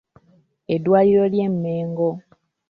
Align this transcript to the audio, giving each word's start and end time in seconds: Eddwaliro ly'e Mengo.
Eddwaliro 0.73 1.25
ly'e 1.33 1.47
Mengo. 1.61 2.09